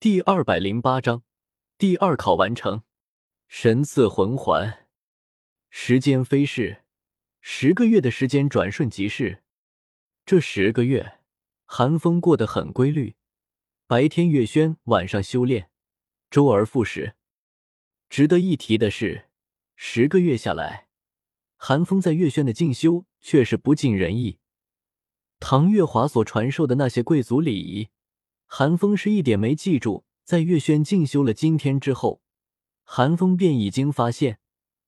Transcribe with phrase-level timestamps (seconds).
[0.00, 1.24] 第二百零八章，
[1.76, 2.84] 第二考完成。
[3.48, 4.86] 神赐魂环。
[5.70, 6.84] 时间飞逝，
[7.40, 9.42] 十个月的时间转瞬即逝。
[10.24, 11.18] 这十个月，
[11.64, 13.16] 寒风过得很规律，
[13.88, 15.68] 白天月轩，晚上修炼，
[16.30, 17.16] 周而复始。
[18.08, 19.24] 值得一提的是，
[19.74, 20.86] 十个月下来，
[21.56, 24.38] 寒风在月轩的进修却是不尽人意。
[25.40, 27.88] 唐月华所传授的那些贵族礼仪。
[28.50, 32.22] 韩风是一点没记住，在月轩进修了今天之后，
[32.82, 34.40] 韩风便已经发现，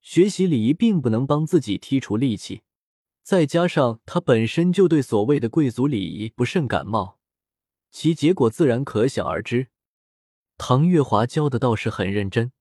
[0.00, 2.62] 学习礼仪并不能帮自己剔除戾气。
[3.24, 7.18] 再加上他本身就对所谓的贵族礼仪不甚感冒，
[7.90, 9.66] 其结果自然可想而知。
[10.56, 12.52] 唐月华教的倒是很认真，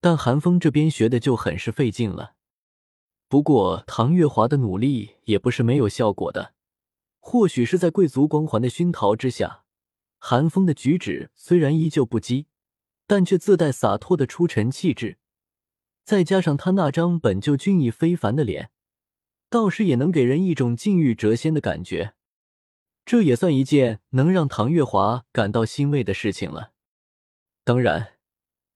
[0.00, 2.34] 但韩风这边学的就很是费劲了。
[3.28, 6.54] 不过唐月华的努力也不是没有效果的，
[7.18, 9.64] 或许是在贵族光环的熏陶之下。
[10.18, 12.46] 韩风的举止虽然依旧不羁，
[13.06, 15.18] 但却自带洒脱的出尘气质，
[16.04, 18.70] 再加上他那张本就俊逸非凡的脸，
[19.48, 22.14] 倒是也能给人一种禁欲谪仙的感觉。
[23.06, 26.72] 这也算一件能让唐月华感到欣慰的事情了。
[27.64, 28.14] 当然，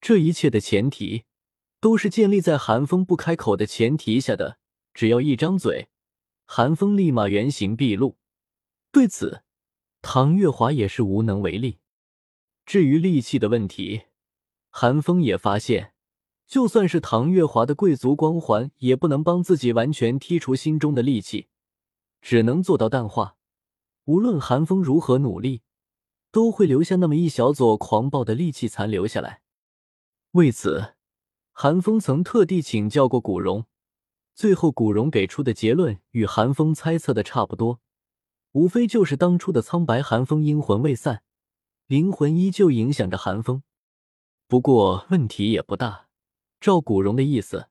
[0.00, 1.24] 这一切的前提
[1.80, 4.58] 都是建立在韩风不开口的前提下的。
[4.92, 5.88] 只要一张嘴，
[6.44, 8.18] 韩风立马原形毕露。
[8.92, 9.42] 对此。
[10.02, 11.78] 唐月华也是无能为力。
[12.64, 14.02] 至于戾气的问题，
[14.70, 15.94] 韩风也发现，
[16.46, 21.48] 就算是唐月华的贵族光环，也不能帮自己完全剔除心中的戾气，
[22.20, 23.36] 只能做到淡化。
[24.04, 25.62] 无论韩风如何努力，
[26.32, 29.42] 都会留下那么一小撮狂暴的戾气残留下来。
[30.32, 30.94] 为此，
[31.52, 33.66] 韩风曾特地请教过古荣，
[34.34, 37.80] 最后古荣给出的结论与韩风猜测的差不多。
[38.52, 41.22] 无非就是当初的苍白寒风，阴魂未散，
[41.86, 43.62] 灵魂依旧影响着寒风。
[44.48, 46.08] 不过问题也不大。
[46.60, 47.68] 照古荣的意思，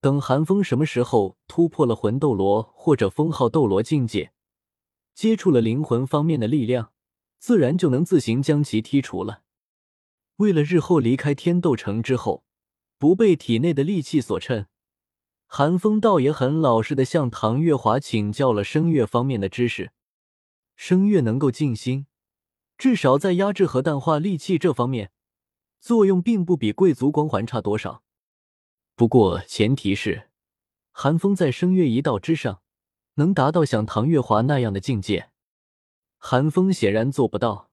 [0.00, 4.32] 等寒风什么时候突破了魂斗罗或者封号斗罗境界，
[5.14, 6.92] 接触了灵魂方面的力量，
[7.38, 9.42] 自然就能自行将其剔除了。
[10.36, 12.44] 为了日后离开天斗城之后，
[12.98, 14.68] 不被体内的戾气所衬，
[15.46, 19.92] 寒风倒也很老实的向唐月华请教了声乐方面的知识。
[20.82, 22.06] 声乐能够静心，
[22.78, 25.12] 至少在压制和淡化戾气这方面，
[25.78, 28.02] 作用并不比贵族光环差多少。
[28.94, 30.30] 不过前提是，
[30.90, 32.62] 寒风在声乐一道之上，
[33.16, 35.28] 能达到像唐月华那样的境界。
[36.16, 37.70] 寒风显然做不到。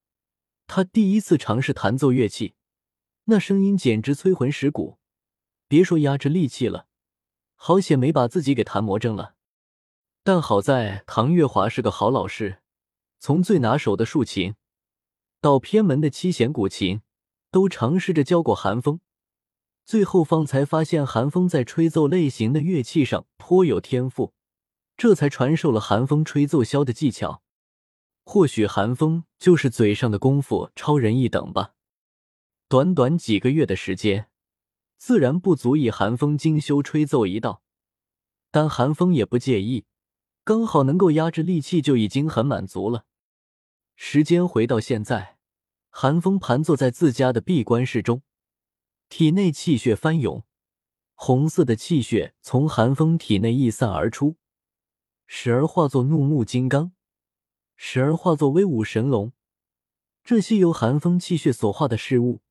[0.68, 2.56] 他第一次尝试弹奏乐器，
[3.24, 5.00] 那声音简直摧魂蚀骨，
[5.69, 6.88] 别说压制戾气了，
[7.56, 9.35] 好险没把自己给弹魔怔了。
[10.25, 12.59] 但好在唐月华是个好老师。
[13.19, 14.55] 从最拿手的竖琴，
[15.41, 17.01] 到偏门的七弦古琴，
[17.51, 19.00] 都尝试着教过韩风。
[19.85, 24.33] 最后方才发现韩风在吹奏类型的乐器上颇有天赋，
[24.97, 27.41] 这才传授了韩风吹奏箫的技巧。
[28.25, 31.72] 或许韩风就是嘴上的功夫超人一等吧。
[32.67, 34.29] 短短几个月的时间，
[34.97, 37.61] 自然不足以韩风精修吹奏一道，
[38.51, 39.85] 但韩风也不介意。
[40.44, 43.06] 刚好能够压制戾气就已经很满足了。
[44.00, 45.40] 时间回到现在，
[45.90, 48.22] 寒风盘坐在自家的闭关室中，
[49.09, 50.46] 体内气血翻涌，
[51.16, 54.38] 红色的气血从寒风体内溢散而出，
[55.25, 56.91] 时而化作怒目金刚，
[57.75, 59.34] 时而化作威武神龙。
[60.24, 62.41] 这些由寒风气血所化的事物，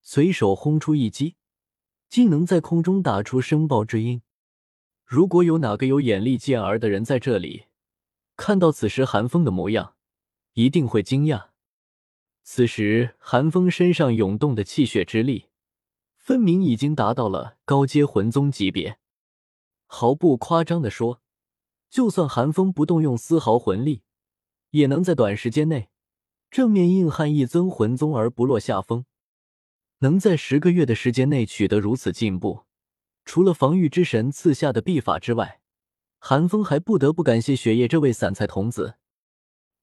[0.00, 1.34] 随手轰出一击，
[2.08, 4.22] 竟能在空中打出声爆之音。
[5.04, 7.64] 如果有哪个有眼力见儿的人在这里
[8.36, 9.96] 看到此时寒风的模样，
[10.58, 11.50] 一定会惊讶。
[12.42, 15.50] 此时寒风身上涌动的气血之力，
[16.16, 18.98] 分明已经达到了高阶魂宗级别。
[19.86, 21.22] 毫不夸张的说，
[21.88, 24.02] 就算寒风不动用丝毫魂力，
[24.70, 25.90] 也能在短时间内
[26.50, 29.04] 正面硬汉一尊魂宗而不落下风。
[30.00, 32.64] 能在十个月的时间内取得如此进步。
[33.24, 35.60] 除了防御之神赐下的秘法之外，
[36.18, 38.96] 韩风还不得不感谢雪夜这位散财童子。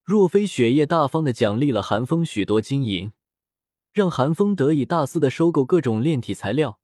[0.05, 3.11] 若非雪夜大方的奖励了韩风许多金银，
[3.91, 6.79] 让韩风得以大肆的收购各种炼体材料，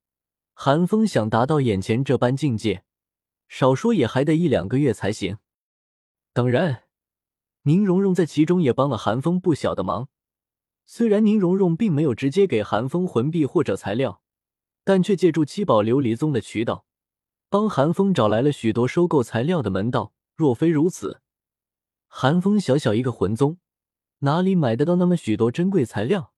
[0.54, 2.82] 韩风想达到眼前这般境界，
[3.48, 5.38] 少说也还得一两个月才行。
[6.32, 6.82] 当然，
[7.62, 10.08] 宁荣荣在其中也帮了韩风不小的忙。
[10.84, 14.20] 虽然宁荣荣并没有直接给韩风魂币或者材料。
[14.84, 16.86] 但却借助七宝琉璃宗的渠道，
[17.48, 20.12] 帮韩风找来了许多收购材料的门道。
[20.34, 21.21] 若非如此，
[22.14, 23.56] 寒风小小一个魂宗，
[24.18, 26.34] 哪里买得到那么许多珍贵材料？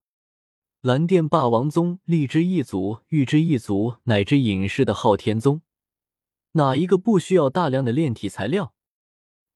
[0.81, 5.63] 蓝电霸王宗、荔枝一族、玉之一族乃至隐世的昊天宗，
[6.53, 8.73] 哪一个不需要大量的炼体材料？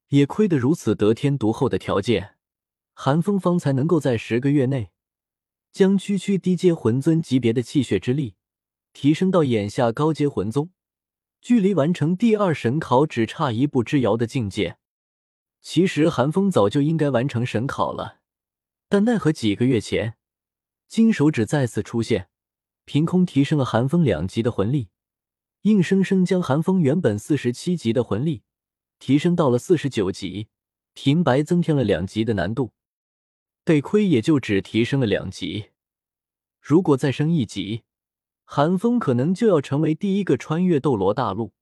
[0.09, 2.35] 也亏得如此得天独厚的条件，
[2.95, 4.91] 寒风方才能够在十个月内
[5.71, 8.35] 将区区低阶魂尊级别的气血之力
[8.93, 10.73] 提升到眼下高阶魂宗，
[11.41, 14.79] 距离完成第二神考只差一步之遥的境界。
[15.71, 18.21] 其实寒风早就应该完成神考了，
[18.89, 20.17] 但奈何几个月前。
[20.87, 22.31] 金手指再次出现，
[22.87, 24.89] 凭空提升了寒风两级的魂力，
[25.65, 28.45] 硬生生将寒风原本四十七级的魂力
[28.99, 30.49] 提升到了四十九级，
[30.95, 32.73] 平白增添了两级的难度。
[33.63, 35.67] 得亏也就只提升了两级，
[36.63, 37.83] 如果再升一级，
[38.45, 41.53] 寒风可能就要成为第一个穿越斗罗大陆，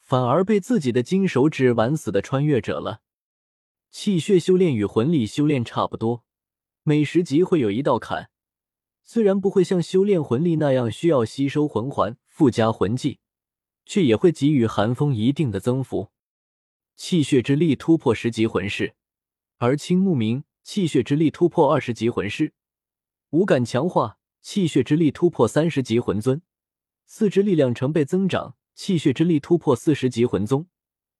[0.00, 3.02] 反而被自己的金手指玩死的穿越者了。
[3.92, 6.24] 气血修炼与魂力修炼差不多，
[6.82, 8.30] 每十级会有一道坎。
[9.02, 13.20] 虽然不会像修炼魂力那样需要吸收魂环、附加魂技，
[13.84, 16.10] 却也会给予寒风一定的增幅。
[16.96, 18.94] 气血之力突破十级魂师，
[19.58, 22.54] 而青木明气血之力突破二十级魂师，
[23.28, 26.40] 五感强化，气血之力突破三十级魂尊，
[27.04, 30.66] 四肢力量成倍增长，气血之力突破四十级魂宗，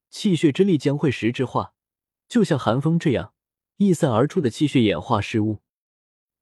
[0.09, 1.75] 气血之力将会实质化，
[2.32, 3.34] 就像寒风这样
[3.76, 5.58] 溢散而出的气血演化事物。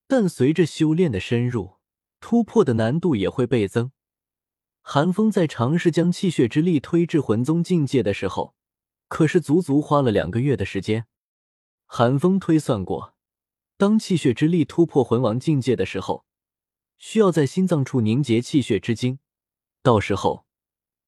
[0.06, 1.78] 但随着修炼的深入，
[2.20, 3.90] 突破的难度也会倍增。
[4.82, 8.54] 寒风在尝试将气血之力推至魂宗境界的时候，
[9.08, 11.08] 可是足足花了两个月的时间。
[11.87, 13.16] 寒风推算过，
[13.76, 16.25] 当气血之力突破魂王境界的时候，
[16.98, 19.19] 需要在心脏处凝结气血之精，
[19.82, 20.46] 到时候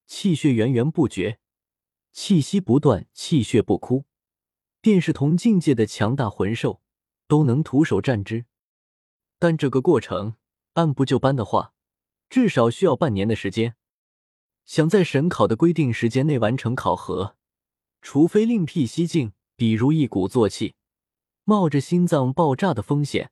[0.09, 1.39] 气血源源不绝，
[2.11, 4.07] 气息不断，气血不枯，
[4.83, 6.83] 便是同境界的强大魂兽
[7.27, 8.45] 都能徒手战之。
[9.39, 10.35] 但这个过程
[10.75, 11.73] 按部就班的话，
[12.29, 13.77] 至少需要半年的时间。
[14.65, 17.37] 想在神考的规定时间内完成考核，
[18.01, 20.75] 除非另辟蹊径，比如一鼓作气，
[21.45, 23.31] 冒着心脏爆炸的风险，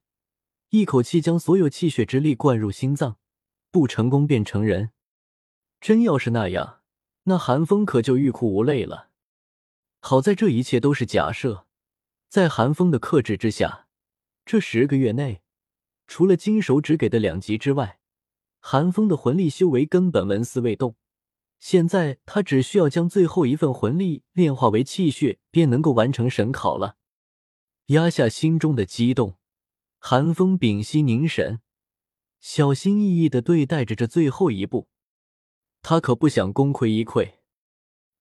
[0.71, 3.19] 一口气将所有气血之力灌入心脏，
[3.71, 4.91] 不成功便成人。
[5.81, 6.81] 真要是那样，
[7.25, 9.10] 那寒风可就欲哭无泪了。
[10.01, 11.67] 好在这一切都是假设，
[12.29, 13.87] 在寒风的克制之下，
[14.45, 15.43] 这十个月内。
[16.07, 18.01] 除了金手指给的两级之外，
[18.59, 20.97] 寒风的魂力修为根本纹丝未动。
[21.61, 26.97] 现在他只需要将最后一份魂力炼化为气血，便能够完成神考了。
[27.87, 29.37] 压下心中的激动，
[29.99, 31.61] 寒风屏息凝神，
[32.41, 34.89] 小心翼翼的对待着这最后一步。
[35.83, 37.40] 他可不想功亏一篑。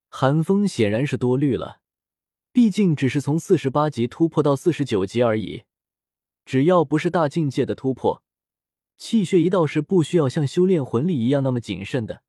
[0.10, 1.82] 寒风显然是多虑了，
[2.52, 5.64] 毕竟只是从四十八级突破到四十九级而已。
[6.46, 8.24] 只要不是大境界的突破，
[8.98, 12.24] 气血一道是不需要像修炼魂力一样那么谨慎的。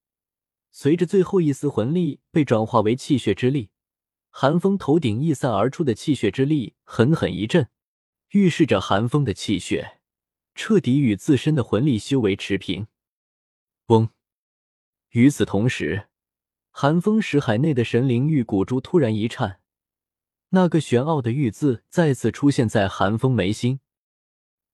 [0.70, 3.70] 随着最后一丝魂力被转化为气血之力，
[4.28, 7.68] 寒风头顶溢散而出的气血之力狠狠一震，
[8.32, 10.00] 预示着寒风的气血
[10.54, 12.86] 彻底与自身的魂力修为持平。
[13.86, 14.10] 嗡！
[15.08, 16.09] 与此同时，
[16.72, 19.60] 寒风石海内的神灵玉骨珠突然一颤，
[20.50, 23.80] 那个玄奥的“玉”字再次出现在寒风眉心。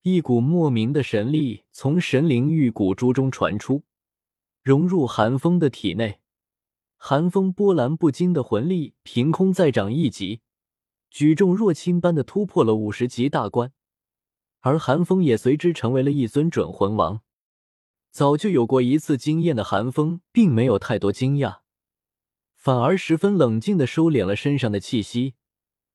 [0.03, 3.83] 一股莫名的神力从神灵玉骨珠中传出，
[4.62, 6.21] 融入寒风的体内。
[6.97, 10.43] 寒风波澜不惊的魂力凭空再长一级，
[11.11, 13.73] 举重若轻般的突破了五十级大关，
[14.61, 17.23] 而寒风也随之成为了一尊准魂王。
[18.12, 21.59] 早就有过一次经验的寒风，并没有太多惊讶，
[22.66, 25.37] 反而十分冷静的收敛了身上的气息，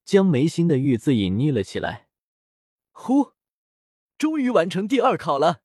[0.05, 2.07] 将眉心的玉字隐匿了起来。
[2.91, 3.33] 呼。
[4.17, 5.63] 终于完成第二考了。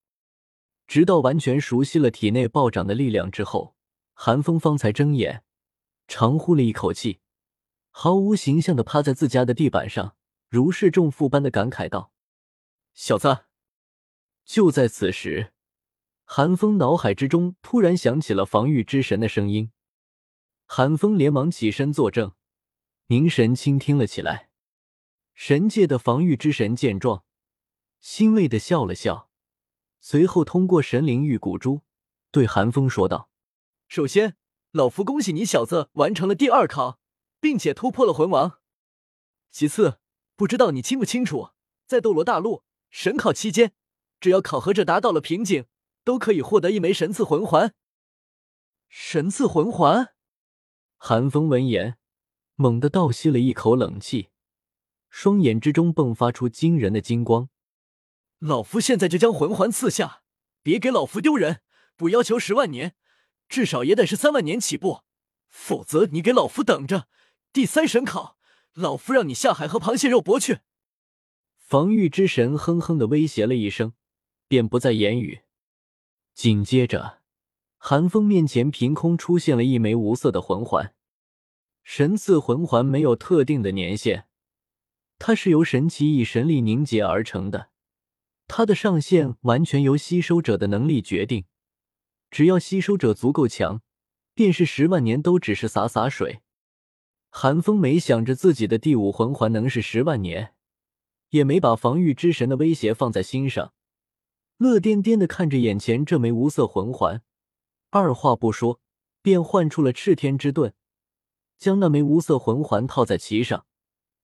[0.89, 3.77] 直到完全熟悉了体内暴涨的力量之后，
[4.15, 5.45] 寒风方才睁眼，
[6.09, 7.21] 长呼了一口气，
[7.93, 10.17] 毫无形象的趴在自家的地板上，
[10.49, 12.11] 如释重负般的感慨道
[12.95, 13.45] ：“小子！”
[14.45, 15.53] 就在此时，
[16.25, 19.71] 寒风脑海之中突然响起了防御之神的声音。
[20.69, 22.33] 寒风连忙起身作证，
[23.07, 24.51] 凝神倾听了起来。
[25.33, 27.25] 神界的防御之神见状。
[28.01, 29.31] 欣慰的笑了笑，
[30.01, 31.83] 随后通过神灵玉骨珠
[32.31, 33.31] 对寒风说道
[33.87, 34.37] ：“首先，
[34.73, 36.99] 老夫恭喜你小子完成了第二考，
[37.41, 38.59] 并且突破了魂王。
[39.51, 40.01] 其次，
[40.35, 41.51] 不知道你清不清楚，
[41.87, 43.73] 在斗罗大陆神考期间，
[44.21, 45.67] 只要考核者达到了瓶颈，
[46.03, 47.75] 都可以获得一枚神赐魂环。
[48.89, 50.15] 神赐魂环。”
[51.09, 51.99] 寒风闻言，
[52.57, 54.31] 猛地倒吸了一口冷气，
[55.09, 57.49] 双眼之中迸发出惊人的金光。
[58.41, 60.23] 老夫现在就将魂环赐下，
[60.65, 61.61] 别给老夫丢人。
[61.95, 62.97] 不要求十万年，
[63.49, 65.03] 至少也得是三万年起步，
[65.49, 67.07] 否则你给老夫等着。
[67.53, 68.37] 第三神考，
[68.75, 70.59] 老夫让你下海和螃蟹肉搏去。
[71.57, 73.93] 防御之神哼哼的威胁了一声，
[74.49, 75.43] 便不再言语。
[76.35, 77.21] 紧接着，
[77.79, 80.95] 寒风面前凭空出现了一枚无色的魂环。
[81.89, 84.25] 神赐魂环没有特定的年限，
[85.21, 87.69] 它是由神奇以神力凝结而成的，
[88.49, 91.45] 它的上限完全由吸收者的能力决定。
[92.29, 93.83] 只要吸收者足够强，
[94.35, 96.41] 便是十万年都只是洒洒水。
[97.31, 100.55] 韩风没想着自己的第五魂环能是十万年，
[101.31, 103.73] 也没把防御之神的威胁放在心上，
[104.57, 107.23] 乐颠颠的看着眼前这枚无色魂环，
[107.91, 108.81] 二话不说
[109.23, 110.75] 便唤出了赤天之盾，
[111.59, 113.67] 将那枚无色魂环套在其上，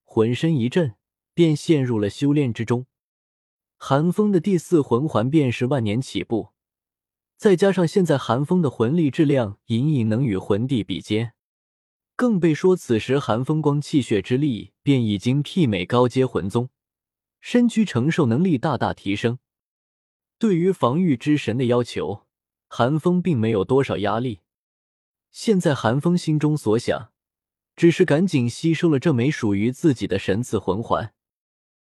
[0.05, 0.95] 浑身一震，
[1.35, 2.87] 便陷入了修炼之中。
[3.77, 6.51] 寒风的第四魂环便是万年起步，
[7.37, 11.35] 再加上现在寒风的魂力质量隐隐能与魂帝比肩。
[12.15, 16.69] 更被说，此时寒风光气血之力便已经媲美高阶魂宗，
[17.41, 19.39] 身躯承受能力大大提升。
[20.39, 22.27] 对于防御之神的要求，
[22.69, 24.41] 寒风并没有多少压力。
[25.31, 27.12] 现在寒风心中所想，
[27.77, 31.13] 只是赶紧吸收了这枚属于自己的神赐魂环。